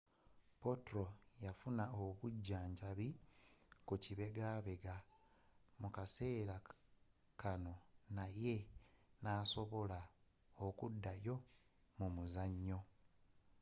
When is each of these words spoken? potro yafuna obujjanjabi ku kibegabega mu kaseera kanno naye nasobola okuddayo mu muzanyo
potro 0.61 1.03
yafuna 1.45 1.85
obujjanjabi 2.05 3.07
ku 3.87 3.93
kibegabega 4.03 4.95
mu 5.81 5.89
kaseera 5.95 6.55
kanno 7.41 7.75
naye 8.17 8.55
nasobola 9.23 9.99
okuddayo 10.65 11.35
mu 11.99 12.07
muzanyo 12.15 12.79